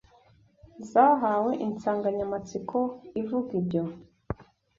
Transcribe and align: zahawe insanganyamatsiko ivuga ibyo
zahawe 0.91 1.51
insanganyamatsiko 1.67 2.77
ivuga 3.21 3.49
ibyo 3.59 3.83